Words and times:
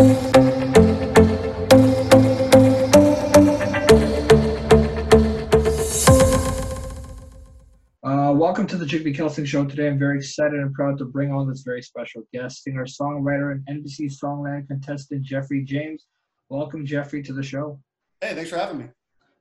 Uh, 0.00 0.06
welcome 8.32 8.66
to 8.66 8.78
the 8.78 8.86
Jigme 8.86 9.14
Kelsang 9.14 9.46
Show. 9.46 9.66
Today, 9.66 9.88
I'm 9.88 9.98
very 9.98 10.16
excited 10.16 10.58
and 10.58 10.72
proud 10.72 10.96
to 10.96 11.04
bring 11.04 11.30
on 11.30 11.46
this 11.46 11.60
very 11.60 11.82
special 11.82 12.22
guest, 12.32 12.64
singer, 12.64 12.86
songwriter, 12.86 13.52
and 13.52 13.62
NBC 13.68 14.10
Songland 14.10 14.68
contestant 14.68 15.22
Jeffrey 15.22 15.62
James. 15.64 16.06
Welcome, 16.48 16.86
Jeffrey, 16.86 17.22
to 17.24 17.34
the 17.34 17.42
show. 17.42 17.78
Hey, 18.22 18.34
thanks 18.34 18.48
for 18.48 18.56
having 18.56 18.78
me. 18.78 18.86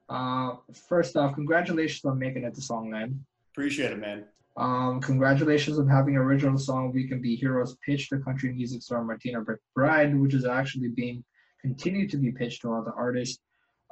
Uh, 0.09 0.55
first 0.89 1.15
off, 1.15 1.35
congratulations 1.35 2.03
on 2.03 2.19
making 2.19 2.43
it 2.43 2.53
to 2.55 2.59
Songland. 2.59 3.17
Appreciate 3.53 3.91
it, 3.91 3.99
man. 3.99 4.25
Um, 4.59 4.99
congratulations 4.99 5.79
on 5.79 5.87
having 5.87 6.17
original 6.17 6.57
song 6.57 6.91
"We 6.93 7.07
Can 7.07 7.21
Be 7.21 7.33
Heroes" 7.33 7.77
pitched 7.85 8.09
to 8.09 8.19
country 8.19 8.51
music 8.51 8.81
star 8.81 9.01
Martina 9.05 9.41
McBride, 9.41 10.19
which 10.19 10.33
is 10.33 10.43
actually 10.43 10.89
being 10.89 11.23
continued 11.61 12.11
to 12.11 12.17
be 12.17 12.33
pitched 12.33 12.63
to 12.63 12.73
other 12.73 12.91
artists. 12.91 13.39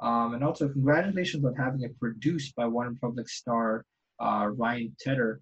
Um, 0.00 0.34
and 0.34 0.44
also, 0.44 0.68
congratulations 0.68 1.42
on 1.46 1.54
having 1.54 1.82
it 1.82 1.98
produced 1.98 2.54
by 2.54 2.64
OneRepublic 2.64 3.28
star 3.28 3.86
uh, 4.20 4.50
Ryan 4.56 4.94
Tedder. 5.00 5.40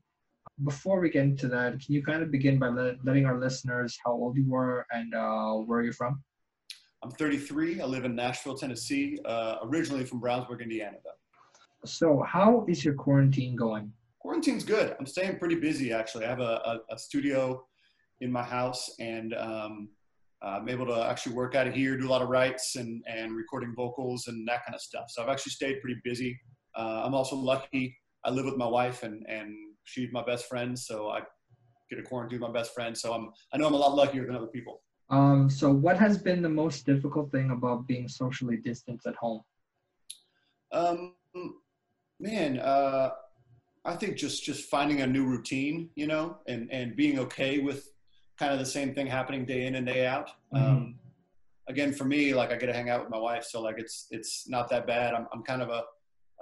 Before 0.62 1.00
we 1.00 1.10
get 1.10 1.24
into 1.24 1.48
that, 1.48 1.80
can 1.80 1.92
you 1.92 2.04
kind 2.04 2.22
of 2.22 2.30
begin 2.30 2.60
by 2.60 2.68
let, 2.68 3.04
letting 3.04 3.26
our 3.26 3.38
listeners 3.38 3.98
how 4.04 4.12
old 4.12 4.36
you 4.36 4.48
were 4.48 4.86
and 4.92 5.12
uh, 5.12 5.54
where 5.54 5.82
you're 5.82 5.92
from? 5.92 6.22
I'm 7.02 7.10
33. 7.10 7.80
I 7.80 7.84
live 7.84 8.04
in 8.04 8.14
Nashville, 8.14 8.56
Tennessee. 8.56 9.18
Uh, 9.24 9.56
originally 9.64 10.04
from 10.04 10.20
Brownsburg, 10.20 10.62
Indiana, 10.62 10.98
though. 11.04 11.10
So, 11.84 12.22
how 12.22 12.64
is 12.68 12.84
your 12.84 12.94
quarantine 12.94 13.56
going? 13.56 13.92
Quarantine's 14.26 14.64
good. 14.64 14.96
I'm 14.98 15.06
staying 15.06 15.38
pretty 15.38 15.54
busy, 15.54 15.92
actually. 15.92 16.24
I 16.24 16.28
have 16.28 16.40
a, 16.40 16.60
a, 16.90 16.94
a 16.94 16.98
studio 16.98 17.64
in 18.20 18.32
my 18.32 18.42
house, 18.42 18.90
and 18.98 19.32
um, 19.34 19.88
I'm 20.42 20.68
able 20.68 20.84
to 20.86 21.06
actually 21.08 21.36
work 21.36 21.54
out 21.54 21.68
of 21.68 21.74
here, 21.74 21.96
do 21.96 22.08
a 22.08 22.10
lot 22.10 22.22
of 22.22 22.28
writes 22.28 22.74
and, 22.74 23.04
and 23.08 23.36
recording 23.36 23.72
vocals 23.76 24.26
and 24.26 24.44
that 24.48 24.66
kind 24.66 24.74
of 24.74 24.80
stuff. 24.80 25.04
So 25.10 25.22
I've 25.22 25.28
actually 25.28 25.52
stayed 25.52 25.80
pretty 25.80 26.00
busy. 26.02 26.36
Uh, 26.76 27.02
I'm 27.04 27.14
also 27.14 27.36
lucky. 27.36 27.96
I 28.24 28.30
live 28.30 28.46
with 28.46 28.56
my 28.56 28.66
wife, 28.66 29.04
and, 29.04 29.24
and 29.28 29.54
she's 29.84 30.10
my 30.10 30.24
best 30.24 30.48
friend, 30.48 30.76
so 30.76 31.08
I 31.08 31.20
get 31.88 32.00
a 32.00 32.02
quarantine 32.02 32.40
with 32.40 32.50
my 32.50 32.52
best 32.52 32.74
friend. 32.74 32.98
So 32.98 33.12
I'm 33.12 33.30
I 33.52 33.58
know 33.58 33.68
I'm 33.68 33.74
a 33.74 33.76
lot 33.76 33.94
luckier 33.94 34.26
than 34.26 34.34
other 34.34 34.48
people. 34.48 34.82
Um, 35.08 35.48
so, 35.48 35.70
what 35.70 35.98
has 35.98 36.18
been 36.18 36.42
the 36.42 36.48
most 36.48 36.84
difficult 36.84 37.30
thing 37.30 37.52
about 37.52 37.86
being 37.86 38.08
socially 38.08 38.56
distanced 38.56 39.06
at 39.06 39.14
home? 39.14 39.42
Um, 40.72 41.14
man, 42.18 42.58
uh, 42.58 43.10
I 43.86 43.94
think 43.94 44.16
just 44.16 44.42
just 44.44 44.68
finding 44.68 45.00
a 45.02 45.06
new 45.06 45.24
routine, 45.24 45.90
you 45.94 46.06
know, 46.08 46.38
and 46.48 46.70
and 46.72 46.96
being 46.96 47.18
okay 47.20 47.60
with 47.60 47.88
kind 48.38 48.52
of 48.52 48.58
the 48.58 48.66
same 48.66 48.92
thing 48.94 49.06
happening 49.06 49.46
day 49.46 49.66
in 49.66 49.76
and 49.76 49.86
day 49.86 50.06
out. 50.06 50.30
Mhm. 50.52 50.60
Um, 50.60 50.98
again, 51.68 51.92
for 51.92 52.04
me, 52.04 52.34
like 52.34 52.50
I 52.50 52.56
get 52.56 52.66
to 52.66 52.72
hang 52.72 52.90
out 52.90 53.00
with 53.00 53.10
my 53.10 53.18
wife, 53.18 53.44
so 53.44 53.62
like 53.62 53.76
it's 53.78 54.08
it's 54.10 54.48
not 54.48 54.68
that 54.70 54.86
bad. 54.86 55.14
I'm 55.14 55.26
I'm 55.32 55.42
kind 55.44 55.62
of 55.62 55.68
a 55.70 55.84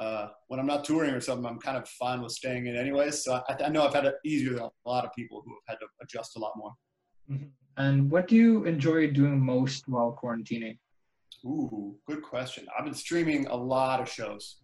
uh, 0.03 0.29
when 0.49 0.59
I'm 0.59 0.67
not 0.67 0.85
touring 0.85 1.15
or 1.15 1.21
something, 1.21 1.47
I'm 1.47 1.61
kind 1.61 1.77
of 1.77 1.89
fine 1.89 2.21
with 2.21 2.33
staying 2.33 2.67
in 2.67 2.75
anyways. 2.77 3.23
So 3.23 3.41
I, 3.49 3.65
I 3.65 3.69
know 3.69 3.87
I've 3.87 3.95
had 3.95 4.07
it 4.07 4.17
easier 4.25 4.55
than 4.55 4.65
a 4.65 4.89
lot 4.89 5.05
of 5.05 5.13
people 5.13 5.41
who 5.45 5.53
have 5.69 5.75
had 5.79 5.85
to 5.85 5.87
adjust 6.03 6.37
a 6.37 6.41
lot 6.41 6.53
more. 6.57 6.73
Mhm. 7.31 7.51
And 7.77 8.11
what 8.11 8.27
do 8.27 8.35
you 8.37 8.65
enjoy 8.65 9.11
doing 9.13 9.39
most 9.39 9.87
while 9.87 10.19
quarantining? 10.21 10.79
Ooh, 11.45 11.97
good 12.07 12.23
question. 12.23 12.67
I've 12.77 12.85
been 12.85 12.95
streaming 12.95 13.47
a 13.49 13.55
lot 13.55 14.01
of 14.01 14.09
shows. 14.09 14.63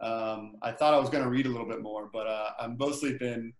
Um, 0.00 0.56
I 0.62 0.72
thought 0.72 0.94
I 0.94 0.98
was 0.98 1.10
going 1.10 1.24
to 1.24 1.30
read 1.30 1.46
a 1.46 1.48
little 1.48 1.68
bit 1.68 1.82
more, 1.82 2.08
but 2.12 2.26
uh, 2.26 2.50
I've 2.58 2.78
mostly 2.78 3.18
been 3.18 3.52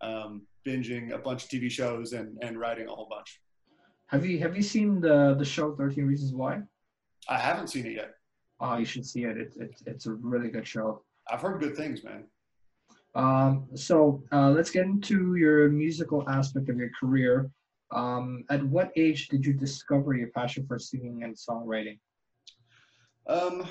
um, 0.00 0.42
binging 0.66 1.12
a 1.12 1.18
bunch 1.18 1.44
of 1.44 1.50
TV 1.50 1.70
shows 1.70 2.12
and, 2.12 2.36
and 2.42 2.58
writing 2.58 2.88
a 2.88 2.90
whole 2.90 3.06
bunch. 3.08 3.40
Have 4.08 4.26
you 4.26 4.38
have 4.40 4.54
you 4.54 4.62
seen 4.62 5.00
the 5.00 5.34
the 5.38 5.44
show 5.44 5.74
Thirteen 5.74 6.06
Reasons 6.06 6.34
Why? 6.34 6.60
I 7.28 7.38
haven't 7.38 7.68
seen 7.68 7.86
it 7.86 7.94
yet. 7.94 8.10
Oh, 8.60 8.76
you 8.76 8.84
should 8.84 9.06
see 9.06 9.24
it. 9.24 9.38
It's 9.38 9.56
it's 9.56 9.82
it's 9.86 10.06
a 10.06 10.12
really 10.12 10.50
good 10.50 10.66
show. 10.66 11.02
I've 11.30 11.40
heard 11.40 11.60
good 11.60 11.76
things, 11.76 12.04
man. 12.04 12.24
Um, 13.14 13.68
so 13.74 14.22
uh, 14.32 14.50
let's 14.50 14.70
get 14.70 14.84
into 14.84 15.36
your 15.36 15.70
musical 15.70 16.28
aspect 16.28 16.68
of 16.68 16.76
your 16.76 16.90
career. 16.98 17.50
Um, 17.90 18.44
at 18.50 18.62
what 18.64 18.90
age 18.96 19.28
did 19.28 19.44
you 19.44 19.52
discover 19.52 20.14
your 20.14 20.28
passion 20.28 20.66
for 20.66 20.78
singing 20.78 21.22
and 21.24 21.34
songwriting? 21.34 21.98
Um, 23.26 23.66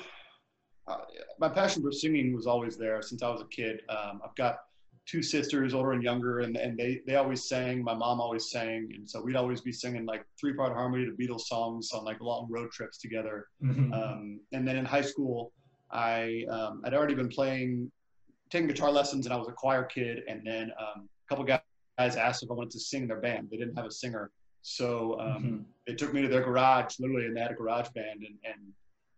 uh, 0.86 0.98
my 1.38 1.48
passion 1.48 1.82
for 1.82 1.92
singing 1.92 2.34
was 2.34 2.46
always 2.46 2.76
there 2.76 3.02
since 3.02 3.22
I 3.22 3.28
was 3.30 3.40
a 3.40 3.46
kid. 3.46 3.80
Um, 3.88 4.20
I've 4.24 4.34
got 4.36 4.58
two 5.06 5.22
sisters, 5.22 5.74
older 5.74 5.92
and 5.92 6.02
younger, 6.02 6.40
and, 6.40 6.56
and 6.56 6.78
they, 6.78 7.00
they 7.06 7.16
always 7.16 7.48
sang. 7.48 7.82
My 7.82 7.94
mom 7.94 8.20
always 8.20 8.50
sang. 8.50 8.88
And 8.94 9.08
so 9.08 9.20
we'd 9.20 9.34
always 9.36 9.60
be 9.60 9.72
singing 9.72 10.06
like 10.06 10.24
three 10.40 10.54
part 10.54 10.72
harmony 10.72 11.04
to 11.06 11.12
Beatles 11.12 11.42
songs 11.42 11.90
on 11.92 12.04
like 12.04 12.20
long 12.20 12.46
road 12.50 12.70
trips 12.70 12.98
together. 12.98 13.46
Mhm. 13.62 13.92
Um, 13.92 14.40
and 14.52 14.66
then 14.66 14.76
in 14.76 14.84
high 14.84 15.02
school, 15.02 15.52
I 15.90 16.44
um, 16.50 16.82
I'd 16.84 16.94
already 16.94 17.14
been 17.14 17.28
playing, 17.28 17.90
taking 18.50 18.68
guitar 18.68 18.90
lessons, 18.92 19.26
and 19.26 19.34
I 19.34 19.36
was 19.36 19.48
a 19.48 19.52
choir 19.52 19.84
kid. 19.84 20.22
And 20.28 20.46
then 20.46 20.70
um, 20.78 21.08
a 21.26 21.28
couple 21.28 21.44
guys 21.44 21.60
asked 21.98 22.42
if 22.42 22.50
I 22.50 22.54
wanted 22.54 22.70
to 22.72 22.80
sing 22.80 23.02
in 23.02 23.08
their 23.08 23.20
band. 23.20 23.48
They 23.50 23.56
didn't 23.56 23.76
have 23.76 23.86
a 23.86 23.90
singer, 23.90 24.30
so 24.62 25.18
um, 25.20 25.42
Mhm. 25.42 25.64
they 25.86 25.94
took 25.94 26.14
me 26.14 26.22
to 26.22 26.28
their 26.28 26.42
garage, 26.44 26.98
literally, 27.00 27.26
and 27.26 27.36
they 27.36 27.40
had 27.40 27.50
a 27.50 27.54
garage 27.54 27.88
band, 27.90 28.22
and, 28.22 28.38
and 28.44 28.72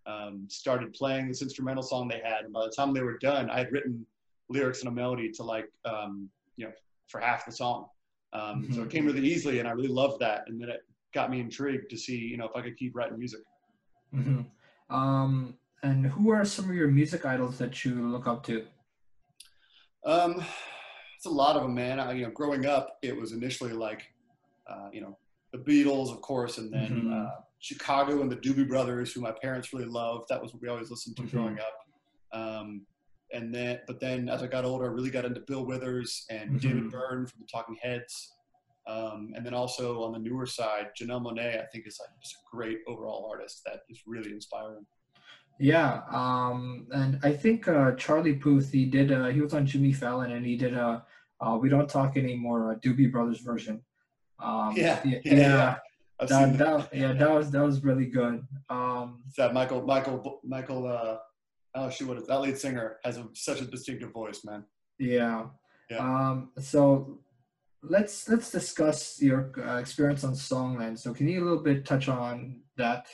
um, 0.07 0.47
started 0.49 0.93
playing 0.93 1.29
this 1.29 1.43
instrumental 1.43 1.83
song 1.83 2.09
they 2.09 2.21
had. 2.25 2.45
And 2.45 2.53
by 2.53 2.65
the 2.65 2.73
time 2.77 2.93
they 2.93 3.03
were 3.03 3.19
done, 3.19 3.51
I 3.51 3.59
had 3.59 3.73
written 3.73 4.07
lyrics 4.49 4.81
and 4.81 4.89
a 4.89 4.93
melody 4.93 5.31
to 5.33 5.43
like 5.43 5.67
um, 5.85 6.29
you 6.57 6.67
know 6.67 6.73
for 7.09 7.21
half 7.21 7.47
the 7.47 7.53
song. 7.53 7.89
Um, 8.33 8.71
So 8.73 8.81
Mhm. 8.81 8.87
it 8.87 8.91
came 8.91 9.07
really 9.07 9.27
easily, 9.27 9.59
and 9.61 9.69
I 9.69 9.73
really 9.73 9.89
loved 9.89 10.21
that. 10.21 10.49
And 10.49 10.61
then 10.61 10.69
it 10.69 10.81
got 11.13 11.31
me 11.31 11.41
intrigued 11.41 11.89
to 11.91 11.97
see 11.97 12.17
you 12.19 12.37
know 12.37 12.47
if 12.47 12.57
I 12.57 12.63
could 12.63 12.77
keep 12.77 12.95
writing 12.97 13.19
music. 13.19 13.41
Mhm. 14.13 14.47
Um, 14.91 15.59
and 15.83 16.07
who 16.07 16.31
are 16.31 16.45
some 16.45 16.69
of 16.71 16.75
your 16.75 16.89
music 16.89 17.25
idols 17.25 17.59
that 17.59 17.85
you 17.85 17.95
look 17.95 18.27
up 18.27 18.43
to? 18.45 18.67
Um, 20.05 20.45
it's 21.17 21.27
a 21.27 21.31
lot 21.31 21.57
of 21.57 21.63
them, 21.63 21.75
man. 21.75 21.99
I, 21.99 22.13
you 22.13 22.25
know, 22.25 22.31
growing 22.31 22.67
up, 22.67 22.99
it 23.03 23.17
was 23.17 23.33
initially 23.33 23.73
like, 23.73 24.13
uh, 24.67 24.89
you 24.93 25.01
know, 25.01 25.19
the 25.53 25.59
Beatles, 25.59 26.11
of 26.13 26.21
course, 26.21 26.59
and 26.59 26.73
then 26.73 26.91
Mhm. 27.07 27.13
uh, 27.27 27.41
Chicago 27.65 28.21
and 28.21 28.31
the 28.31 28.37
Doobie 28.37 28.69
Brothers, 28.69 29.13
who 29.15 29.23
my 29.23 29.33
parents 29.41 29.73
really 29.73 29.87
loved. 29.87 30.27
That 30.29 30.43
was 30.43 30.53
what 30.53 30.61
we 30.61 30.69
always 30.69 30.91
listened 30.91 31.17
to 31.17 31.23
Mhm. 31.23 31.31
growing 31.31 31.59
up. 31.59 31.77
Um, 32.39 32.87
and 33.33 33.55
then, 33.55 33.81
but 33.87 34.01
then 34.01 34.29
as 34.29 34.43
I 34.43 34.49
got 34.49 34.67
older, 34.67 34.85
I 34.85 34.89
really 34.93 35.09
got 35.11 35.25
into 35.25 35.41
Bill 35.41 35.65
Withers 35.65 36.27
and 36.29 36.51
Mhm. 36.51 36.61
David 36.61 36.91
Byrne 36.91 37.27
from 37.27 37.41
the 37.41 37.47
Talking 37.47 37.77
Heads. 37.77 38.37
Um, 38.87 39.33
and 39.35 39.47
then 39.47 39.55
also 39.55 40.03
on 40.05 40.13
the 40.13 40.19
newer 40.19 40.45
side, 40.45 40.91
Janelle 40.95 41.23
Monáe, 41.23 41.59
I 41.63 41.65
think 41.73 41.87
is 41.87 41.99
like 41.99 42.11
just 42.21 42.35
a 42.35 42.45
great 42.55 42.81
overall 42.87 43.27
artist 43.31 43.63
that 43.65 43.81
is 43.89 44.03
really 44.07 44.31
inspiring. 44.31 44.85
Yeah, 45.59 46.03
um, 46.11 46.87
and 46.91 47.19
I 47.23 47.33
think 47.33 47.67
uh, 47.67 47.93
Charlie 47.93 48.35
Puth 48.35 48.73
he 48.73 48.85
did 48.85 49.11
uh, 49.11 49.29
he 49.29 49.41
was 49.41 49.55
on 49.55 49.65
Jimmy 49.65 49.95
Fallon 49.95 50.33
and 50.33 50.45
he 50.45 50.57
did 50.57 50.75
a 50.75 51.07
uh, 51.41 51.57
we 51.57 51.71
don't 51.71 51.89
talk 51.89 52.19
anymore 52.19 52.73
uh, 52.73 52.75
Doobie 52.81 53.11
Brothers 53.11 53.41
version. 53.41 53.83
Um, 54.39 54.75
yeah, 54.77 55.01
yeah, 55.05 55.19
yeah. 55.25 55.79
I've 56.21 56.29
that, 56.29 56.49
seen 56.49 56.57
that. 56.59 56.91
that, 56.91 56.95
yeah, 56.97 57.13
that 57.13 57.31
was 57.31 57.51
that 57.51 57.63
was 57.63 57.83
really 57.83 58.07
good. 58.07 58.47
Um, 58.71 59.23
It's 59.27 59.37
that 59.37 59.53
Michael 59.53 59.83
Michael 59.83 60.41
Michael 60.45 60.87
uh 60.87 61.19
oh 61.75 61.91
shoot 61.91 62.09
what 62.09 62.19
is 62.19 62.27
that 62.27 62.41
lead 62.41 62.57
singer 62.57 62.99
has 63.05 63.17
a, 63.19 63.27
such 63.35 63.61
a 63.61 63.65
distinctive 63.65 64.13
voice 64.13 64.45
man 64.45 64.65
yeah. 64.99 65.47
Yeah. 65.91 65.99
Um, 65.99 66.51
so 66.59 67.19
let's 67.83 68.29
let's 68.29 68.51
discuss 68.51 69.21
your 69.21 69.53
uh, 69.59 69.79
experience 69.79 70.25
on 70.25 70.33
Songland. 70.33 70.99
So 70.99 71.13
can 71.13 71.29
you 71.29 71.43
a 71.43 71.45
little 71.45 71.63
bit 71.63 71.85
touch 71.85 72.09
on 72.09 72.61
that? 72.77 73.07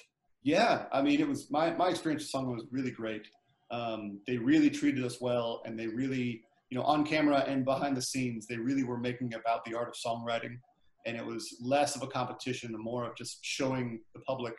yeah 0.43 0.85
I 0.93 1.03
mean 1.03 1.21
it 1.21 1.29
was 1.29 1.51
my 1.51 1.71
my 1.73 1.89
experience 1.89 2.23
with 2.23 2.33
Songland 2.33 2.57
was 2.57 2.67
really 2.71 2.91
great 2.91 3.27
um, 3.71 4.21
they 4.27 4.37
really 4.39 4.71
treated 4.71 5.05
us 5.05 5.21
well 5.21 5.63
and 5.65 5.79
they 5.79 5.87
really 5.87 6.43
you 6.71 6.79
know 6.79 6.85
on 6.85 7.05
camera 7.05 7.45
and 7.47 7.65
behind 7.65 7.97
the 7.97 8.03
scenes 8.03 8.47
they 8.47 8.57
really 8.57 8.85
were 8.85 8.99
making 8.99 9.35
about 9.35 9.65
the 9.65 9.75
art 9.75 9.89
of 9.89 9.95
songwriting 9.95 10.59
and 11.07 11.17
it 11.17 11.25
was 11.25 11.57
less 11.61 11.97
of 11.97 12.03
a 12.03 12.07
competition 12.07 12.75
and 12.75 12.83
more 12.83 13.07
of 13.07 13.17
just 13.17 13.39
showing 13.43 14.01
the 14.15 14.21
public 14.21 14.55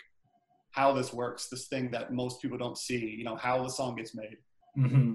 how 0.71 0.93
this 0.93 1.13
works 1.13 1.47
this 1.49 1.67
thing 1.67 1.91
that 1.91 2.13
most 2.13 2.41
people 2.41 2.57
don't 2.57 2.77
see 2.77 3.15
you 3.17 3.23
know 3.23 3.35
how 3.35 3.61
the 3.63 3.69
song 3.69 3.95
gets 3.95 4.15
made 4.15 4.38
hmm 4.75 5.13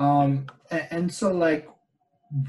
Um, 0.00 0.46
and, 0.70 0.86
and 0.90 1.14
so 1.14 1.30
like, 1.32 1.68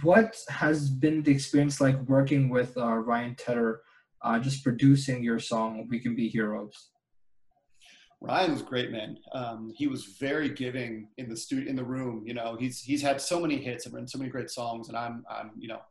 what 0.04 0.38
has 0.48 0.90
been 0.90 1.22
the 1.22 1.32
experience 1.32 1.82
like 1.82 2.00
working 2.08 2.50
with 2.50 2.78
uh, 2.78 2.96
Ryan 2.96 3.36
Tedder, 3.36 3.82
uh, 4.24 4.40
just 4.40 4.64
producing 4.64 5.24
your 5.24 5.40
song 5.40 5.88
"We 5.90 6.00
Can 6.00 6.16
Be 6.16 6.30
Heroes"? 6.30 6.92
Ryan 8.22 8.52
was 8.54 8.62
great, 8.62 8.92
man. 8.92 9.18
Um, 9.34 9.74
he 9.76 9.88
was 9.88 10.06
very 10.20 10.50
giving 10.50 11.10
in 11.18 11.28
the 11.28 11.36
studio, 11.36 11.70
in 11.70 11.76
the 11.76 11.84
room. 11.84 12.24
You 12.26 12.36
know, 12.36 12.56
he's 12.58 12.80
he's 12.80 13.02
had 13.02 13.20
so 13.20 13.40
many 13.40 13.58
hits 13.58 13.86
and 13.86 13.94
written 13.94 14.08
so 14.08 14.20
many 14.20 14.30
great 14.30 14.50
songs, 14.50 14.88
and 14.88 14.98
I'm 14.98 15.26
I'm 15.30 15.52
you 15.58 15.68
know 15.68 15.82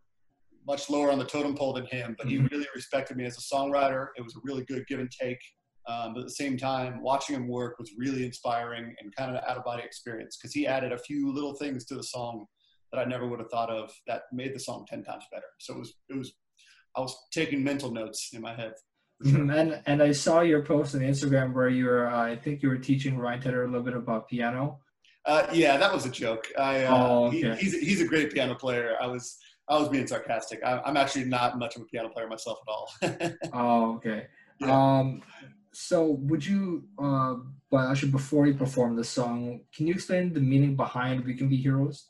much 0.66 0.90
lower 0.90 1.10
on 1.10 1.18
the 1.18 1.24
totem 1.24 1.54
pole 1.54 1.72
than 1.72 1.86
him. 1.86 2.14
But 2.18 2.28
he 2.28 2.36
Mhm. 2.38 2.50
really 2.50 2.66
respected 2.74 3.16
me 3.16 3.24
as 3.24 3.36
a 3.38 3.54
songwriter. 3.54 4.08
It 4.16 4.22
was 4.22 4.36
a 4.36 4.40
really 4.42 4.64
good 4.64 4.86
give 4.86 5.00
and 5.00 5.10
take. 5.10 5.40
Um, 5.86 6.12
but 6.14 6.20
at 6.20 6.26
the 6.26 6.32
same 6.32 6.56
time, 6.56 7.02
watching 7.02 7.34
him 7.34 7.48
work 7.48 7.78
was 7.78 7.90
really 7.96 8.24
inspiring 8.24 8.94
and 9.00 9.14
kind 9.16 9.30
of 9.30 9.36
an 9.36 9.42
out 9.48 9.56
of 9.56 9.64
body 9.64 9.82
experience 9.82 10.36
because 10.36 10.52
he 10.52 10.66
added 10.66 10.92
a 10.92 10.98
few 10.98 11.32
little 11.32 11.54
things 11.54 11.84
to 11.86 11.94
the 11.94 12.02
song 12.02 12.46
that 12.92 13.00
I 13.00 13.04
never 13.04 13.26
would 13.26 13.40
have 13.40 13.50
thought 13.50 13.70
of 13.70 13.92
that 14.06 14.24
made 14.32 14.54
the 14.54 14.60
song 14.60 14.84
ten 14.88 15.02
times 15.02 15.24
better. 15.32 15.46
So 15.58 15.74
it 15.74 15.78
was 15.78 15.94
it 16.08 16.16
was 16.16 16.32
I 16.96 17.00
was 17.00 17.16
taking 17.32 17.64
mental 17.64 17.90
notes 17.90 18.30
in 18.32 18.40
my 18.42 18.54
head. 18.54 18.74
And 19.24 19.82
and 19.86 20.02
I 20.02 20.12
saw 20.12 20.40
your 20.40 20.62
post 20.62 20.94
on 20.94 21.02
Instagram 21.02 21.54
where 21.54 21.68
you 21.68 21.86
were, 21.86 22.08
uh, 22.08 22.22
I 22.32 22.36
think 22.36 22.62
you 22.62 22.68
were 22.68 22.78
teaching 22.78 23.18
Ryan 23.18 23.40
Tedder 23.40 23.64
a 23.64 23.66
little 23.66 23.82
bit 23.82 23.94
about 23.94 24.28
piano. 24.28 24.80
Uh, 25.26 25.46
yeah, 25.52 25.76
that 25.76 25.92
was 25.92 26.06
a 26.06 26.10
joke. 26.10 26.48
I, 26.58 26.84
uh, 26.84 26.96
oh, 26.96 27.26
okay. 27.26 27.54
he, 27.54 27.60
he's 27.60 27.78
he's 27.80 28.00
a 28.00 28.06
great 28.06 28.32
piano 28.32 28.54
player. 28.54 28.96
I 29.00 29.06
was 29.06 29.36
I 29.70 29.78
was 29.78 29.88
being 29.88 30.06
sarcastic. 30.06 30.60
I, 30.64 30.82
am 30.84 30.96
actually 30.96 31.24
not 31.26 31.58
much 31.58 31.76
of 31.76 31.82
a 31.82 31.84
piano 31.84 32.08
player 32.08 32.26
myself 32.26 32.58
at 32.66 32.72
all. 32.72 33.38
oh, 33.52 33.94
okay. 33.96 34.26
Yeah. 34.58 34.98
Um, 34.98 35.22
so 35.72 36.18
would 36.22 36.44
you, 36.44 36.84
uh, 36.98 37.36
but 37.70 37.88
actually 37.88 38.10
before 38.10 38.46
you 38.46 38.54
perform 38.54 38.96
the 38.96 39.04
song, 39.04 39.60
can 39.72 39.86
you 39.86 39.94
explain 39.94 40.32
the 40.32 40.40
meaning 40.40 40.74
behind 40.74 41.24
"We 41.24 41.34
Can 41.34 41.48
Be 41.48 41.56
Heroes"? 41.56 42.08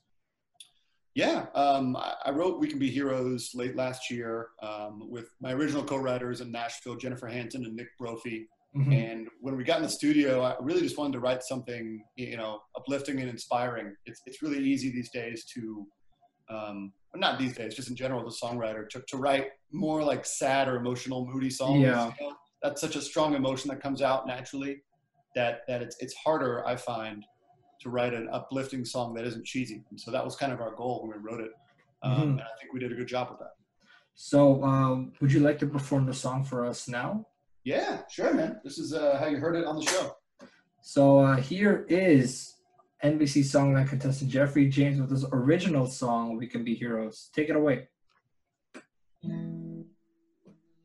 Yeah, 1.15 1.47
um, 1.55 1.97
I 1.97 2.31
wrote 2.31 2.61
"We 2.61 2.69
Can 2.69 2.79
Be 2.79 2.91
Heroes" 2.91 3.51
late 3.55 3.77
last 3.77 4.11
year 4.11 4.49
um, 4.63 5.11
with 5.11 5.29
my 5.41 5.53
original 5.53 5.85
co-writers 5.85 6.41
in 6.41 6.51
Nashville, 6.51 6.97
Jennifer 6.97 7.27
Hanton 7.27 7.67
and 7.67 7.77
Nick 7.77 7.89
Brophy. 7.99 8.49
Mm-hmm. 8.75 8.93
And 8.93 9.29
when 9.41 9.57
we 9.57 9.65
got 9.65 9.79
in 9.79 9.83
the 9.83 9.89
studio, 9.89 10.43
I 10.43 10.55
really 10.61 10.81
just 10.81 10.97
wanted 10.97 11.15
to 11.15 11.21
write 11.21 11.43
something, 11.43 12.03
you 12.17 12.37
know, 12.37 12.61
uplifting 12.77 13.21
and 13.21 13.29
inspiring. 13.29 13.95
It's 14.07 14.23
it's 14.25 14.41
really 14.41 14.65
easy 14.65 14.91
these 14.91 15.11
days 15.11 15.45
to, 15.55 15.87
um, 16.51 16.93
not 17.15 17.39
these 17.39 17.57
days, 17.57 17.75
just 17.75 17.91
in 17.91 17.97
general, 17.97 18.25
the 18.25 18.31
songwriter, 18.31 18.89
to, 18.91 19.03
to 19.09 19.17
write 19.17 19.49
more 19.73 20.03
like 20.03 20.25
sad 20.25 20.69
or 20.69 20.77
emotional, 20.77 21.27
moody 21.27 21.51
songs. 21.51 21.83
Yeah. 21.83 22.13
You 22.21 22.29
know? 22.29 22.37
That's 22.63 22.81
such 22.81 22.97
a 22.97 23.01
strong 23.01 23.35
emotion 23.35 23.69
that 23.69 23.81
comes 23.81 24.03
out 24.03 24.27
naturally 24.27 24.83
that 25.35 25.63
that 25.69 25.81
it's 25.81 25.97
it's 26.01 26.15
harder, 26.15 26.67
I 26.67 26.77
find, 26.77 27.25
to 27.81 27.91
write 27.91 28.15
an 28.15 28.29
uplifting 28.31 28.85
song 28.85 29.15
that 29.15 29.25
isn't 29.25 29.47
cheesy. 29.47 29.83
And 29.91 29.99
so 29.99 30.11
that 30.11 30.25
was 30.25 30.37
kind 30.37 30.53
of 30.53 30.61
our 30.61 30.75
goal 30.75 31.03
when 31.03 31.17
we 31.17 31.31
wrote 31.31 31.41
it. 31.41 31.53
Um, 32.03 32.13
mm-hmm. 32.13 32.23
And 32.23 32.41
I 32.43 32.53
think 32.61 32.73
we 32.73 32.81
did 32.81 32.93
a 32.93 32.95
good 32.95 33.09
job 33.09 33.31
with 33.31 33.39
that. 33.39 33.53
So, 34.15 34.63
um, 34.65 35.13
would 35.21 35.33
you 35.33 35.41
like 35.41 35.59
to 35.61 35.67
perform 35.67 36.05
the 36.05 36.13
song 36.15 36.45
for 36.45 36.67
us 36.67 36.89
now? 36.89 37.27
Yeah, 37.65 38.03
sure, 38.11 38.35
man. 38.35 38.61
This 38.65 38.79
is 38.79 38.93
uh, 38.93 39.17
how 39.19 39.27
you 39.27 39.39
heard 39.39 39.57
it 39.57 39.65
on 39.65 39.77
the 39.77 39.83
show. 39.83 40.17
So 40.83 41.19
uh, 41.19 41.37
here 41.37 41.87
is 41.89 42.55
NBC 43.03 43.43
Songland 43.43 43.89
contestant 43.89 44.31
Jeffrey 44.31 44.69
James 44.69 45.01
with 45.01 45.11
his 45.11 45.25
original 45.33 45.87
song 45.87 46.37
"We 46.37 46.47
Can 46.47 46.65
Be 46.65 46.75
Heroes." 46.75 47.31
Take 47.35 47.49
it 47.49 47.57
away. 47.57 47.89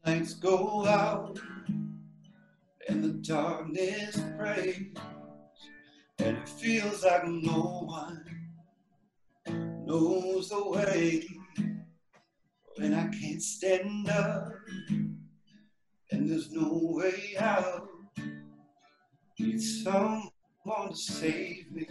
Lights 0.06 0.36
go 0.36 0.86
out 0.86 1.40
and 2.88 3.04
the 3.04 3.14
darkness 3.28 4.18
and 6.20 6.38
it 6.38 6.48
feels 6.48 7.04
like 7.04 7.28
no 7.28 7.84
one 7.86 8.24
knows 9.86 10.50
the 10.50 10.70
way. 10.70 11.28
When 12.78 12.94
I 12.94 13.08
can't 13.08 13.42
stand 13.42 14.10
up 14.10 14.52
and 16.12 16.30
there's 16.30 16.52
no 16.52 16.80
way 16.82 17.36
out. 17.40 17.90
Need 19.40 19.62
to 20.66 20.96
save 20.96 21.72
me 21.72 21.88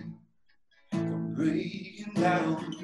from 0.91 1.35
breaking 1.35 2.13
down. 2.15 2.75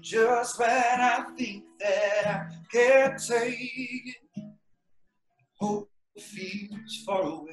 Just 0.00 0.58
when 0.58 0.70
I 0.70 1.24
think 1.36 1.64
that 1.80 2.26
I 2.26 2.46
can't 2.72 3.22
take 3.22 3.58
it, 3.58 4.16
hope 5.60 5.90
feels 6.18 7.02
far 7.04 7.22
away. 7.22 7.52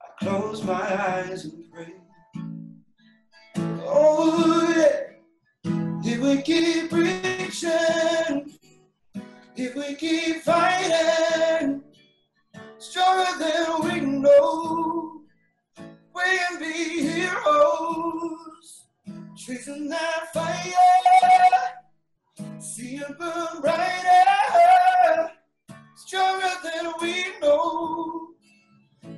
I 0.00 0.24
close 0.24 0.62
my 0.64 0.72
eyes 0.72 1.44
and 1.44 1.70
pray. 1.70 1.94
Oh 3.82 4.72
yeah, 4.74 5.70
if 6.02 6.20
we 6.20 6.42
keep 6.42 6.92
reaching, 6.92 7.09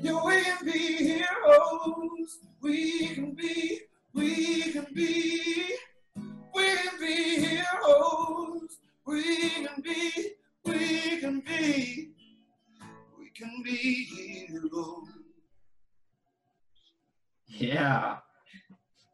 Yeah, 0.03 0.21
we 0.25 0.43
can 0.43 0.65
be 0.65 0.97
heroes. 0.97 2.39
We 2.61 3.15
can 3.15 3.35
be, 3.37 3.83
we 4.13 4.73
can 4.73 4.87
be, 4.93 5.77
we 6.53 6.77
can 6.77 6.99
be 6.99 7.47
heroes. 7.47 8.79
We 9.07 9.51
can 9.51 9.81
be, 9.81 10.11
we 10.65 11.21
can 11.21 11.41
be 11.41 12.15
we 13.17 13.31
can 13.31 13.63
be 13.63 14.05
heroes. 14.49 15.09
Yeah. 17.47 18.17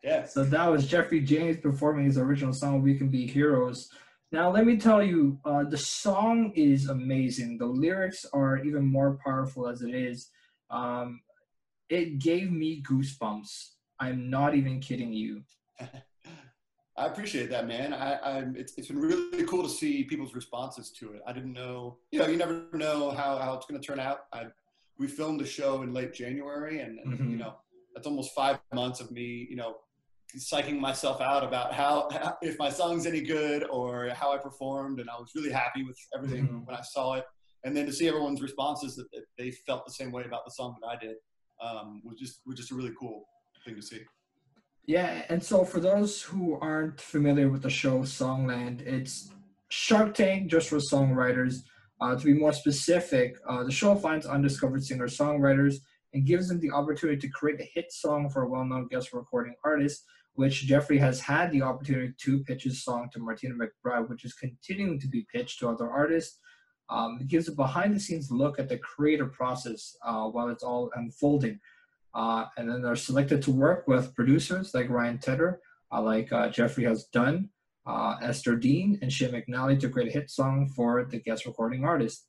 Yeah. 0.03 0.25
So 0.25 0.43
that 0.45 0.71
was 0.71 0.87
Jeffrey 0.87 1.21
James 1.21 1.59
performing 1.59 2.07
his 2.07 2.17
original 2.17 2.55
song, 2.55 2.81
We 2.81 2.97
Can 2.97 3.09
Be 3.09 3.27
Heroes. 3.27 3.91
Now, 4.33 4.51
let 4.51 4.65
me 4.65 4.79
tell 4.79 5.03
you, 5.03 5.39
uh, 5.45 5.65
the 5.65 5.77
song 5.77 6.53
is 6.55 6.89
amazing. 6.89 7.59
The 7.59 7.67
lyrics 7.67 8.25
are 8.33 8.57
even 8.65 8.87
more 8.87 9.19
powerful 9.23 9.69
as 9.69 9.83
it 9.83 9.95
is. 9.95 10.31
Um, 10.71 11.21
it 11.89 12.19
gave 12.19 12.53
me 12.53 12.83
goosebumps. 12.83 13.71
I'm 14.01 14.31
not 14.31 14.55
even 14.55 14.81
kidding 14.81 15.13
you. 15.13 15.43
I 16.99 17.07
appreciate 17.07 17.49
that, 17.51 17.69
man. 17.69 17.95
I, 17.95 18.39
am 18.39 18.57
it's, 18.57 18.75
it's 18.77 18.89
been 18.89 18.99
really 18.99 19.45
cool 19.45 19.63
to 19.63 19.69
see 19.69 20.03
people's 20.03 20.35
responses 20.35 20.91
to 20.99 21.13
it. 21.13 21.23
I 21.27 21.33
didn't 21.33 21.53
know, 21.53 21.99
you 22.11 22.19
know, 22.19 22.27
you 22.27 22.37
never 22.37 22.65
know 22.73 23.13
how, 23.13 23.39
how 23.39 23.55
it's 23.55 23.67
going 23.67 23.81
to 23.81 23.87
turn 23.87 24.01
out. 24.01 24.23
I, 24.33 24.47
we 24.99 25.07
filmed 25.07 25.41
the 25.41 25.47
show 25.47 25.83
in 25.83 25.95
late 25.95 26.13
January 26.13 26.81
and, 26.81 26.99
and 26.99 27.13
mm-hmm. 27.13 27.31
you 27.31 27.37
know, 27.37 27.55
that's 27.95 28.07
almost 28.07 28.35
five 28.35 28.59
months 28.75 28.99
of 29.01 29.13
me, 29.13 29.47
you 29.49 29.55
know, 29.55 29.77
psyching 30.37 30.79
myself 30.79 31.21
out 31.21 31.45
about 31.45 31.73
how, 31.73 32.09
how, 32.11 32.37
if 32.43 32.59
my 32.59 32.69
song's 32.69 33.07
any 33.07 33.21
good 33.21 33.65
or 33.71 34.09
how 34.11 34.33
I 34.33 34.39
performed. 34.39 34.99
And 34.99 35.09
I 35.09 35.15
was 35.15 35.31
really 35.37 35.53
happy 35.53 35.85
with 35.85 35.97
everything 36.15 36.49
mm-hmm. 36.49 36.65
when 36.65 36.75
I 36.75 36.83
saw 36.83 37.15
it. 37.15 37.25
And 37.65 37.77
then 37.77 37.87
to 37.87 37.93
see 37.93 38.09
everyone's 38.09 38.41
responses 38.41 38.97
that, 38.97 39.07
they 39.37 39.51
felt 39.51 39.85
the 39.85 39.93
same 39.93 40.13
way 40.13 40.25
about 40.25 40.45
the 40.45 40.53
song 40.53 40.77
that 40.81 40.87
I 40.87 40.97
did 40.97 41.17
um, 41.61 42.03
was 42.05 42.19
just 42.19 42.41
was 42.47 42.57
just 42.57 42.71
a 42.71 42.75
really 42.75 42.93
cool 42.99 43.25
thing 43.65 43.75
to 43.75 43.83
see. 43.83 44.01
Yeah, 44.87 45.23
and 45.29 45.43
so 45.43 45.65
for 45.65 45.81
those 45.81 46.23
who 46.23 46.59
aren't 46.61 47.01
familiar 47.01 47.51
with 47.51 47.63
the 47.63 47.71
show 47.71 48.01
Songland, 48.01 48.81
it's 48.81 49.31
Shark 49.69 50.15
Tank 50.15 50.51
just 50.51 50.71
for 50.71 50.79
songwriters. 50.79 51.63
Uh, 52.01 52.17
to 52.17 52.25
be 52.25 52.33
more 52.33 52.53
specific, 52.53 53.37
uh, 53.49 53.65
the 53.65 53.73
show 53.73 53.95
finds 53.97 54.25
undiscovered 54.25 54.85
singer 54.85 55.09
songwriters 55.09 55.77
and 56.15 56.25
gives 56.25 56.49
them 56.49 56.61
the 56.61 56.71
opportunity 56.71 57.19
to 57.21 57.29
create 57.29 57.61
a 57.61 57.69
hit 57.75 57.93
song 57.93 58.31
for 58.31 58.43
a 58.43 58.49
well 58.49 58.65
known 58.65 58.87
guest 58.89 59.13
recording 59.13 59.55
artist, 59.65 60.05
which 60.35 60.67
Jeffrey 60.67 60.99
has 60.99 61.21
had 61.21 61.51
the 61.51 61.63
opportunity 61.63 62.15
to 62.17 62.43
pitch 62.45 62.63
his 62.63 62.85
song 62.85 63.11
to 63.13 63.19
Martina 63.19 63.55
McBride, 63.55 64.09
which 64.09 64.25
is 64.25 64.33
continuing 64.35 64.99
to 65.01 65.09
be 65.09 65.27
pitched 65.33 65.59
to 65.59 65.69
other 65.69 65.91
artists. 65.91 66.39
Um, 66.91 67.19
it 67.21 67.29
gives 67.29 67.49
a 67.49 67.53
behind 67.53 67.95
the 67.95 68.01
scenes 68.01 68.31
look 68.31 68.59
at 68.59 68.69
the 68.69 68.79
creative 68.79 69.33
process 69.33 69.97
uh, 70.05 70.25
while 70.25 70.49
it's 70.49 70.63
all 70.63 70.91
unfolding. 70.95 71.61
Uh, 72.15 72.47
and 72.57 72.69
then 72.69 72.83
they're 72.83 72.97
selected 72.97 73.43
to 73.43 73.51
work 73.51 73.87
with 73.87 74.15
producers 74.15 74.75
like 74.75 74.89
Ryan 74.89 75.19
Tedder, 75.19 75.61
uh, 75.93 76.03
like 76.03 76.33
uh, 76.33 76.49
Jeffrey 76.49 76.85
has 76.85 77.05
done, 77.05 77.51
uh, 77.87 78.17
Ester 78.23 78.57
Dean, 78.57 78.99
and 79.03 79.13
Shane 79.13 79.33
McAnally 79.33 79.79
to 79.81 79.89
create 79.89 80.09
a 80.09 80.13
hit 80.13 80.31
song 80.31 80.69
for 80.75 81.05
the 81.05 81.21
guest 81.21 81.47
recording 81.47 81.85
artist. 81.85 82.27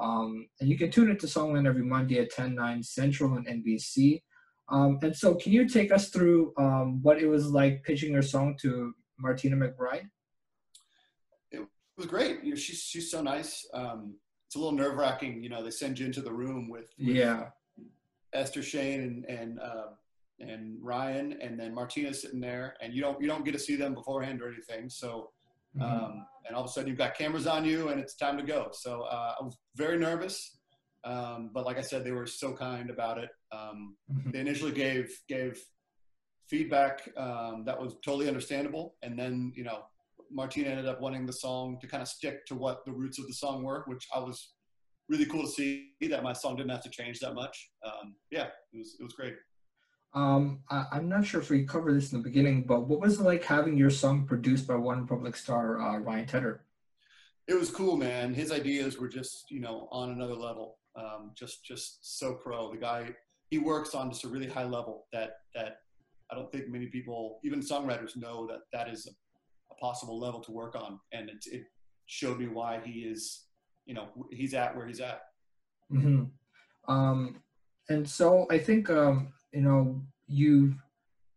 Um, 0.00 0.48
and 0.60 0.68
you 0.68 0.78
can 0.78 0.90
tune 0.90 1.10
into 1.10 1.26
Songland 1.26 1.66
every 1.66 1.82
Monday 1.82 2.18
at 2.18 2.30
10, 2.30 2.54
9 2.54 2.82
Central 2.82 3.32
on 3.32 3.44
NBC. 3.44 4.22
Um, 4.68 4.98
and 5.02 5.14
so, 5.14 5.34
can 5.36 5.52
you 5.52 5.68
take 5.68 5.92
us 5.92 6.10
through 6.10 6.52
um, 6.58 7.00
what 7.02 7.22
it 7.22 7.26
was 7.26 7.46
like 7.46 7.84
pitching 7.84 8.12
your 8.12 8.22
song 8.22 8.56
to 8.62 8.92
Martina 9.18 9.56
McBride? 9.56 10.08
It 11.96 12.00
was 12.00 12.06
great. 12.06 12.44
You 12.44 12.50
know, 12.50 12.56
she's 12.56 12.82
she's 12.82 13.10
so 13.10 13.22
nice. 13.22 13.66
Um, 13.72 14.14
it's 14.46 14.54
a 14.54 14.58
little 14.58 14.72
nerve 14.72 14.96
wracking. 14.96 15.42
You 15.42 15.48
know, 15.48 15.62
they 15.62 15.70
send 15.70 15.98
you 15.98 16.06
into 16.06 16.20
the 16.20 16.32
room 16.32 16.68
with, 16.68 16.86
with 16.98 17.16
yeah 17.16 17.48
Ester 18.32 18.62
Shane 18.62 19.00
and 19.00 19.24
and 19.24 19.60
uh, 19.60 19.86
and 20.40 20.78
Ryan, 20.82 21.38
and 21.40 21.58
then 21.58 21.74
Martina 21.74 22.12
sitting 22.12 22.40
there, 22.40 22.76
and 22.80 22.92
you 22.92 23.00
don't 23.00 23.20
you 23.20 23.26
don't 23.26 23.44
get 23.44 23.52
to 23.52 23.58
see 23.58 23.76
them 23.76 23.94
beforehand 23.94 24.42
or 24.42 24.48
anything. 24.52 24.88
So, 24.88 25.30
mm-hmm. 25.76 25.82
um, 25.82 26.26
and 26.46 26.54
all 26.54 26.64
of 26.64 26.68
a 26.68 26.72
sudden 26.72 26.88
you've 26.88 26.98
got 26.98 27.16
cameras 27.16 27.46
on 27.46 27.64
you, 27.64 27.88
and 27.88 28.00
it's 28.00 28.14
time 28.14 28.36
to 28.36 28.42
go. 28.42 28.68
So 28.72 29.02
uh, 29.02 29.34
I 29.40 29.42
was 29.42 29.56
very 29.74 29.98
nervous, 29.98 30.58
um, 31.04 31.50
but 31.52 31.64
like 31.64 31.78
I 31.78 31.82
said, 31.82 32.04
they 32.04 32.12
were 32.12 32.26
so 32.26 32.52
kind 32.52 32.90
about 32.90 33.18
it. 33.18 33.30
Um, 33.52 33.96
mm-hmm. 34.12 34.30
They 34.32 34.40
initially 34.40 34.72
gave 34.72 35.18
gave 35.28 35.58
feedback 36.46 37.08
um, 37.16 37.64
that 37.64 37.80
was 37.80 37.94
totally 38.04 38.28
understandable, 38.28 38.96
and 39.02 39.18
then 39.18 39.52
you 39.56 39.64
know 39.64 39.86
Martina 40.30 40.70
ended 40.70 40.86
up 40.86 41.00
wanting 41.00 41.26
the 41.26 41.32
song 41.32 41.78
to 41.80 41.86
kind 41.86 42.02
of 42.02 42.08
stick 42.08 42.46
to 42.46 42.54
what 42.54 42.84
the 42.84 42.92
roots 42.92 43.18
of 43.18 43.26
the 43.26 43.32
song 43.32 43.62
were, 43.62 43.84
which 43.86 44.06
I 44.14 44.18
was 44.18 44.52
really 45.08 45.26
cool 45.26 45.42
to 45.42 45.48
see 45.48 45.90
that 46.08 46.22
my 46.22 46.32
song 46.32 46.56
didn't 46.56 46.70
have 46.70 46.82
to 46.82 46.90
change 46.90 47.20
that 47.20 47.34
much. 47.34 47.70
Um, 47.84 48.14
yeah, 48.30 48.48
it 48.72 48.78
was 48.78 48.96
it 48.98 49.04
was 49.04 49.12
great. 49.12 49.34
Um, 50.14 50.60
I, 50.70 50.86
am 50.92 51.08
not 51.08 51.26
sure 51.26 51.40
if 51.40 51.50
we 51.50 51.64
covered 51.64 51.94
this 51.94 52.12
in 52.12 52.18
the 52.18 52.24
beginning, 52.24 52.62
but 52.62 52.88
what 52.88 53.00
was 53.00 53.20
it 53.20 53.22
like 53.22 53.44
having 53.44 53.76
your 53.76 53.90
song 53.90 54.26
produced 54.26 54.66
by 54.66 54.74
OneRepublic 54.74 55.36
star 55.36 55.78
uh, 55.78 55.98
Ryan 55.98 56.26
Tedder? 56.26 56.66
it 57.48 57.54
was 57.54 57.70
cool, 57.70 57.96
man. 57.96 58.34
His 58.34 58.50
ideas 58.50 58.98
were 58.98 59.08
just, 59.08 59.50
you 59.50 59.60
know, 59.60 59.88
on 59.92 60.10
another 60.10 60.34
level. 60.34 60.78
Um, 60.96 61.32
just, 61.34 61.64
just 61.64 62.18
so 62.18 62.34
pro. 62.34 62.72
The 62.72 62.78
guy, 62.78 63.10
he 63.50 63.58
works 63.58 63.94
on 63.94 64.10
just 64.10 64.24
a 64.24 64.28
really 64.28 64.48
high 64.48 64.64
level 64.64 65.06
that 65.12 65.38
that 65.54 65.80
I 66.30 66.34
don't 66.34 66.50
think 66.50 66.68
many 66.68 66.86
people, 66.86 67.38
even 67.44 67.60
songwriters, 67.60 68.16
know 68.16 68.46
that 68.48 68.60
that 68.72 68.88
is 68.88 69.06
possible 69.80 70.18
level 70.18 70.40
to 70.40 70.52
work 70.52 70.74
on. 70.74 70.98
And 71.12 71.28
it, 71.28 71.44
it 71.50 71.64
showed 72.06 72.38
me 72.38 72.48
why 72.48 72.80
he 72.84 73.00
is, 73.00 73.44
you 73.84 73.94
know, 73.94 74.08
he's 74.30 74.54
at 74.54 74.76
where 74.76 74.86
he's 74.86 75.00
at. 75.00 75.22
Mm-hmm. 75.92 76.24
Um, 76.92 77.42
and 77.88 78.08
so 78.08 78.46
I 78.50 78.58
think 78.58 78.90
um, 78.90 79.32
you 79.52 79.62
know 79.62 80.02
you've 80.26 80.74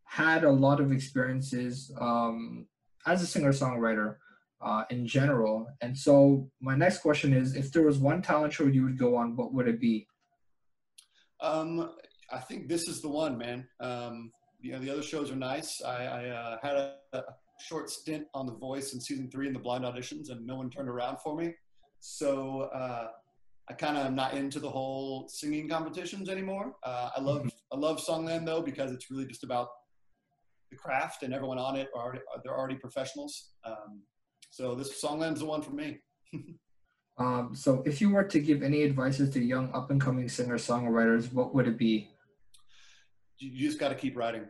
had 0.03 0.43
a 0.43 0.51
lot 0.51 0.79
of 0.79 0.91
experiences 0.91 1.91
um, 1.99 2.67
as 3.05 3.21
a 3.21 3.27
singer 3.27 3.51
songwriter 3.51 4.15
uh, 4.61 4.83
in 4.89 5.05
general. 5.05 5.67
And 5.81 5.95
so 5.95 6.49
my 6.59 6.75
next 6.75 6.99
question 6.99 7.33
is, 7.33 7.55
if 7.55 7.71
there 7.71 7.83
was 7.83 7.99
one 7.99 8.21
talent 8.21 8.53
show 8.53 8.65
you 8.65 8.83
would 8.83 8.97
go 8.97 9.15
on, 9.15 9.35
what 9.35 9.53
would 9.53 9.67
it 9.67 9.79
be? 9.79 10.07
Um, 11.41 11.91
I 12.31 12.39
think 12.39 12.67
this 12.67 12.87
is 12.87 13.01
the 13.01 13.09
one, 13.09 13.37
man. 13.37 13.67
Um, 13.79 14.31
you 14.59 14.71
know, 14.71 14.79
the 14.79 14.89
other 14.89 15.03
shows 15.03 15.31
are 15.31 15.35
nice. 15.35 15.81
I, 15.81 16.05
I 16.05 16.29
uh, 16.29 16.57
had 16.61 16.75
a, 16.75 16.95
a, 17.13 17.21
short 17.61 17.89
stint 17.89 18.25
on 18.33 18.45
The 18.45 18.53
Voice 18.53 18.93
in 18.93 18.99
season 18.99 19.29
three 19.29 19.47
in 19.47 19.53
the 19.53 19.59
blind 19.59 19.83
auditions, 19.83 20.29
and 20.29 20.45
no 20.45 20.55
one 20.55 20.69
turned 20.69 20.89
around 20.89 21.17
for 21.23 21.35
me. 21.35 21.53
So 21.99 22.61
uh, 22.73 23.07
I 23.69 23.73
kind 23.73 23.97
of 23.97 24.05
am 24.05 24.15
not 24.15 24.33
into 24.33 24.59
the 24.59 24.69
whole 24.69 25.27
singing 25.27 25.69
competitions 25.69 26.29
anymore. 26.29 26.75
Uh, 26.83 27.09
I 27.15 27.21
love 27.21 27.49
I 27.71 27.77
love 27.77 28.01
Songland 28.03 28.45
though 28.45 28.61
because 28.61 28.91
it's 28.91 29.11
really 29.11 29.25
just 29.25 29.43
about 29.43 29.69
the 30.71 30.77
craft, 30.77 31.23
and 31.23 31.33
everyone 31.33 31.57
on 31.57 31.75
it 31.75 31.89
are 31.95 32.03
already, 32.03 32.21
they're 32.43 32.57
already 32.57 32.75
professionals. 32.75 33.51
Um, 33.63 34.01
so 34.49 34.75
this 34.75 35.01
Songland's 35.03 35.39
the 35.39 35.45
one 35.45 35.61
for 35.61 35.71
me. 35.71 35.99
um, 37.17 37.51
so 37.53 37.83
if 37.85 38.01
you 38.01 38.09
were 38.09 38.23
to 38.23 38.39
give 38.39 38.63
any 38.63 38.83
advices 38.83 39.29
to 39.31 39.39
young 39.39 39.71
up 39.73 39.91
and 39.91 40.01
coming 40.01 40.29
singer 40.29 40.57
songwriters, 40.57 41.31
what 41.33 41.53
would 41.53 41.67
it 41.67 41.77
be? 41.77 42.09
You 43.37 43.67
just 43.67 43.79
got 43.79 43.89
to 43.89 43.95
keep 43.95 44.17
writing. 44.17 44.45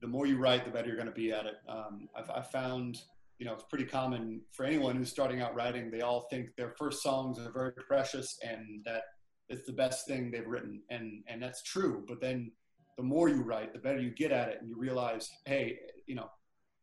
The 0.00 0.06
more 0.06 0.26
you 0.26 0.38
write, 0.38 0.64
the 0.64 0.70
better 0.70 0.88
you're 0.88 0.96
going 0.96 1.08
to 1.08 1.12
be 1.12 1.32
at 1.32 1.46
it. 1.46 1.56
Um, 1.68 2.08
I've, 2.14 2.30
I've 2.30 2.50
found, 2.50 3.00
you 3.38 3.46
know, 3.46 3.54
it's 3.54 3.64
pretty 3.64 3.86
common 3.86 4.42
for 4.52 4.64
anyone 4.64 4.96
who's 4.96 5.10
starting 5.10 5.40
out 5.40 5.54
writing. 5.54 5.90
They 5.90 6.02
all 6.02 6.26
think 6.30 6.54
their 6.56 6.74
first 6.78 7.02
songs 7.02 7.38
are 7.38 7.50
very 7.50 7.72
precious 7.72 8.38
and 8.42 8.82
that 8.84 9.02
it's 9.48 9.66
the 9.66 9.72
best 9.72 10.06
thing 10.06 10.30
they've 10.30 10.46
written, 10.46 10.82
and 10.90 11.22
and 11.28 11.42
that's 11.42 11.62
true. 11.62 12.04
But 12.08 12.20
then 12.20 12.50
the 12.96 13.02
more 13.02 13.28
you 13.28 13.42
write, 13.42 13.72
the 13.72 13.78
better 13.78 14.00
you 14.00 14.10
get 14.10 14.32
at 14.32 14.48
it, 14.48 14.58
and 14.60 14.68
you 14.68 14.76
realize, 14.76 15.30
hey, 15.44 15.78
you 16.06 16.14
know, 16.14 16.28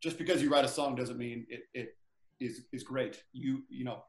just 0.02 0.18
because 0.18 0.42
you 0.42 0.50
write 0.50 0.66
a 0.66 0.70
song 0.70 0.96
doesn't 0.96 1.18
mean 1.18 1.46
it, 1.50 1.62
it 1.74 1.98
is 2.40 2.62
is 2.72 2.84
great. 2.84 3.22
You 3.34 3.64
you 3.70 3.84
know, 3.84 4.04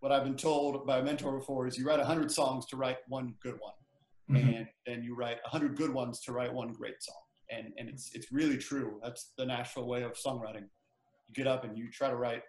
what 0.00 0.12
I've 0.12 0.24
been 0.24 0.36
told 0.36 0.86
by 0.86 0.98
a 0.98 1.02
mentor 1.02 1.38
before 1.38 1.66
is 1.66 1.76
you 1.76 1.86
write 1.86 2.00
hundred 2.00 2.30
songs 2.30 2.66
to 2.66 2.76
write 2.76 2.98
one 3.08 3.34
good 3.42 3.58
one, 3.60 3.74
mm-hmm. 4.30 4.56
and 4.56 4.68
then 4.86 5.02
you 5.02 5.14
write 5.14 5.38
hundred 5.44 5.76
good 5.76 5.92
ones 5.92 6.20
to 6.20 6.32
write 6.32 6.52
one 6.52 6.72
great 6.72 7.02
song. 7.02 7.16
And 7.50 7.72
and 7.78 7.88
it's 7.88 8.10
it's 8.14 8.30
really 8.32 8.58
true. 8.58 9.00
That's 9.02 9.32
the 9.36 9.46
natural 9.46 9.88
way 9.88 10.02
of 10.02 10.12
songwriting. 10.12 10.66
You 11.28 11.34
get 11.34 11.46
up 11.46 11.64
and 11.64 11.76
you 11.76 11.90
try 11.90 12.08
to 12.08 12.16
write 12.16 12.42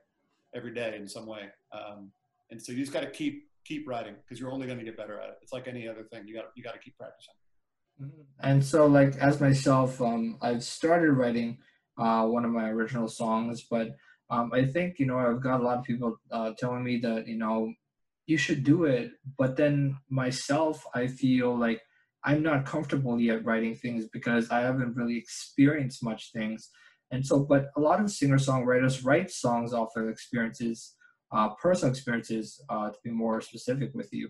every 0.56 0.74
day 0.74 0.96
in 0.98 1.08
some 1.08 1.26
way, 1.26 1.50
um, 1.72 2.12
and 2.52 2.62
so 2.62 2.72
you 2.72 2.80
just 2.80 2.92
got 2.92 3.02
to 3.02 3.10
keep 3.10 3.50
keep 3.66 3.88
writing 3.88 4.16
because 4.24 4.40
you're 4.40 4.52
only 4.52 4.66
going 4.66 4.80
to 4.80 4.86
get 4.86 4.98
better 4.98 5.20
at 5.20 5.30
it. 5.30 5.36
It's 5.42 5.54
like 5.54 5.68
any 5.68 5.88
other 5.88 6.04
thing. 6.04 6.28
You 6.28 6.36
got 6.36 6.46
you 6.56 6.64
got 6.64 6.74
to 6.74 6.80
keep 6.80 6.98
practicing. 6.98 7.34
Mm-hmm. 8.02 8.22
And 8.42 8.66
so, 8.66 8.88
like 8.88 9.16
as 9.18 9.40
myself, 9.40 10.02
um, 10.02 10.38
I've 10.42 10.64
started 10.64 11.12
writing 11.12 11.58
uh, 11.98 12.26
one 12.26 12.46
of 12.46 12.52
my 12.52 12.70
original 12.70 13.08
songs, 13.08 13.66
but 13.70 13.90
um, 14.30 14.52
I 14.54 14.66
think 14.66 15.00
you 15.00 15.06
know 15.06 15.18
I've 15.18 15.42
got 15.42 15.60
a 15.60 15.64
lot 15.64 15.80
of 15.80 15.84
people 15.84 16.20
uh, 16.32 16.52
telling 16.58 16.84
me 16.84 17.00
that 17.00 17.28
you 17.28 17.38
know 17.38 17.74
you 18.26 18.38
should 18.38 18.64
do 18.64 18.86
it, 18.86 19.12
but 19.38 19.58
then 19.58 19.98
myself 20.10 20.84
I 20.94 21.08
feel 21.08 21.58
like 21.58 21.82
I'm 22.24 22.44
not 22.44 22.66
comfortable 22.66 23.20
yet 23.20 23.46
writing 23.46 23.76
things 23.76 24.08
because 24.12 24.50
I 24.52 24.62
haven't 24.62 24.96
really 24.96 25.18
experienced 25.18 26.04
much 26.04 26.32
things, 26.34 26.70
and 27.12 27.26
so 27.26 27.40
but 27.40 27.70
a 27.78 27.80
lot 27.80 28.02
of 28.02 28.12
singer 28.12 28.38
songwriters 28.38 29.06
write 29.06 29.32
songs 29.32 29.74
off 29.74 29.96
of 29.96 30.10
experiences, 30.10 30.96
uh, 31.32 31.50
personal 31.62 31.92
experiences 31.92 32.62
uh, 32.70 32.90
to 32.90 32.98
be 33.04 33.12
more 33.12 33.42
specific 33.42 33.92
with 33.94 34.10
you, 34.12 34.30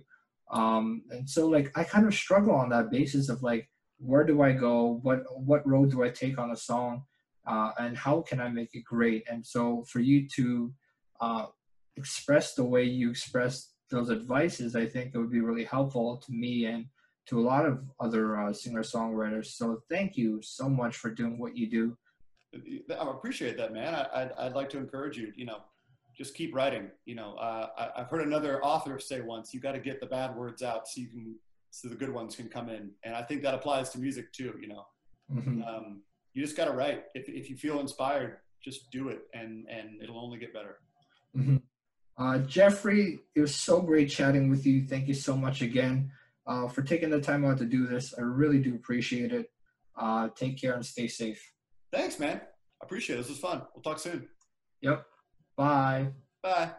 um, 0.52 1.04
and 1.10 1.30
so 1.30 1.48
like 1.48 1.72
I 1.78 1.84
kind 1.84 2.08
of 2.08 2.14
struggle 2.14 2.56
on 2.56 2.70
that 2.70 2.92
basis 2.92 3.30
of 3.30 3.42
like 3.44 3.70
where 4.00 4.24
do 4.24 4.42
I 4.42 4.54
go, 4.54 5.00
what 5.04 5.24
what 5.36 5.68
road 5.68 5.92
do 5.92 6.04
I 6.04 6.10
take 6.10 6.40
on 6.40 6.52
a 6.52 6.56
song? 6.56 7.04
Uh, 7.46 7.72
and 7.80 7.98
how 7.98 8.22
can 8.22 8.40
I 8.40 8.50
make 8.50 8.70
it 8.74 8.84
great? 8.84 9.28
And 9.30 9.46
so 9.46 9.84
for 9.92 10.00
you 10.00 10.28
to 10.36 10.74
uh, 11.20 11.46
express 11.98 12.54
the 12.54 12.64
way 12.64 12.84
you 12.84 13.10
express 13.10 13.74
those 13.90 14.10
advices, 14.12 14.76
I 14.76 14.86
think 14.86 15.12
it 15.14 15.18
would 15.18 15.32
be 15.32 15.42
really 15.42 15.64
helpful 15.64 16.18
to 16.18 16.32
me 16.32 16.66
and 16.66 16.86
to 17.30 17.40
a 17.40 17.42
lot 17.42 17.66
of 17.66 17.84
other 18.00 18.40
uh, 18.40 18.52
singer 18.52 18.82
songwriters. 18.82 19.48
So 19.48 19.84
thank 19.88 20.18
you 20.18 20.42
so 20.42 20.68
much 20.68 20.98
for 20.98 21.12
doing 21.12 21.38
what 21.38 21.56
you 21.56 21.70
do. 21.70 21.98
I 22.56 23.12
appreciate 23.12 23.56
that, 23.58 23.72
man. 23.72 23.94
I, 23.94 24.24
would 24.24 24.32
I'd 24.40 24.54
like 24.54 24.70
to 24.72 24.80
encourage 24.80 25.16
you, 25.16 25.32
you 25.36 25.46
know, 25.46 25.60
just 26.18 26.34
keep 26.34 26.56
writing. 26.56 26.90
You 27.06 27.16
know, 27.16 27.36
uh, 27.36 27.68
I, 27.78 28.00
have 28.00 28.10
heard 28.10 28.26
another 28.26 28.64
author 28.64 28.98
say 29.00 29.22
once, 29.22 29.54
you 29.54 29.60
got 29.60 29.74
to 29.74 29.80
get 29.80 30.00
the 30.00 30.08
bad 30.08 30.36
words 30.36 30.64
out 30.64 30.88
so 30.88 31.02
you 31.02 31.08
can, 31.08 31.36
so 31.70 31.88
the 31.88 31.96
good 31.96 32.12
ones 32.12 32.36
can 32.36 32.50
come 32.50 32.68
in. 32.68 32.90
And 33.04 33.14
I 33.14 33.22
think 33.22 33.44
that 33.44 33.54
applies 33.54 33.92
to 33.92 34.00
music 34.00 34.34
too, 34.34 34.58
you 34.60 34.68
know. 34.68 34.86
Mm-hmm. 35.32 35.62
Um, 35.62 36.02
you 36.34 36.44
just 36.44 36.58
got 36.58 36.66
to 36.66 36.72
write. 36.72 37.04
If, 37.14 37.30
if 37.30 37.48
you 37.48 37.58
feel 37.58 37.80
inspired, 37.80 38.38
just 38.64 38.90
do 38.90 39.10
it 39.10 39.20
and, 39.36 39.68
and 39.70 40.02
it'll 40.02 40.20
only 40.20 40.40
get 40.40 40.52
better. 40.52 40.80
Mm-hmm. 41.38 41.58
Uh, 42.18 42.40
Jeffrey, 42.40 43.20
it 43.36 43.40
was 43.40 43.54
so 43.54 43.82
great 43.82 44.10
chatting 44.10 44.50
with 44.50 44.66
you. 44.66 44.88
Thank 44.88 45.08
you 45.08 45.14
so 45.14 45.38
much 45.38 45.62
again 45.62 46.12
uh, 46.50 46.68
for 46.68 46.82
taking 46.82 47.12
the 47.12 47.22
time 47.22 47.46
out 47.46 47.60
to 47.60 47.66
do 47.66 47.86
this. 47.86 48.14
I 48.18 48.22
really 48.22 48.60
do 48.60 48.74
appreciate 48.74 49.32
it. 49.32 49.52
Uh, 49.96 50.30
take 50.36 50.60
care 50.60 50.74
and 50.74 50.86
stay 50.86 51.08
safe. 51.08 51.42
Thanks, 51.94 52.20
man. 52.20 52.42
I 52.82 52.86
appreciate 52.86 53.18
it. 53.18 53.20
This 53.20 53.30
was 53.30 53.40
fun. 53.40 53.62
We'll 53.74 53.84
talk 53.84 54.00
soon. 54.00 54.28
Yep. 54.82 55.06
Bye. 55.56 56.08
Bye. 56.42 56.72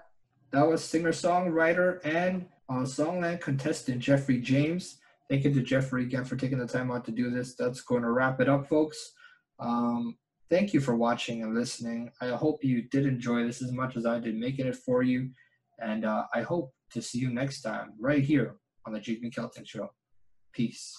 That 0.53 0.67
was 0.67 0.85
singer 0.85 1.13
songwriter 1.13 2.05
and 2.05 2.47
uh, 2.69 2.83
Songland 2.83 3.41
contestant 3.41 4.01
Jeffrey 4.01 4.41
James. 4.41 4.99
Thank 5.29 5.45
you 5.45 5.55
to 5.55 5.63
Jeffrey 5.63 6.03
again 6.03 6.25
for 6.25 6.35
taking 6.35 6.59
the 6.59 6.67
time 6.67 6.91
out 6.91 7.05
to 7.05 7.13
do 7.13 7.31
this. 7.31 7.55
That's 7.55 7.83
going 7.83 8.03
to 8.03 8.11
wrap 8.11 8.41
it 8.41 8.49
up, 8.49 8.69
folks. 8.69 9.13
Um, 9.61 10.17
thank 10.49 10.75
you 10.75 10.81
for 10.81 10.97
watching 10.97 11.43
and 11.43 11.55
listening. 11.55 12.11
I 12.21 12.31
hope 12.31 12.65
you 12.65 12.83
did 12.91 13.07
enjoy 13.07 13.45
this 13.45 13.63
as 13.63 13.71
much 13.71 13.97
as 13.97 14.07
I 14.07 14.19
did 14.19 14.35
making 14.35 14.67
it 14.67 14.77
for 14.77 15.05
you. 15.05 15.31
And 15.79 16.05
uh, 16.05 16.25
I 16.35 16.43
hope 16.43 16.73
to 16.93 17.01
see 17.03 17.19
you 17.19 17.31
next 17.31 17.63
time 17.63 17.93
right 18.01 18.25
here 18.25 18.57
on 18.87 18.93
the 18.93 19.01
Jigme 19.01 19.33
Kelsang 19.33 19.67
Show. 19.67 19.91
Peace. 20.53 20.97